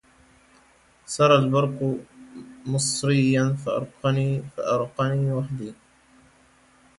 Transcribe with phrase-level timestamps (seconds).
[1.05, 1.97] سرى البرق
[2.65, 3.57] مصريا
[4.53, 5.73] فأرقني وحدي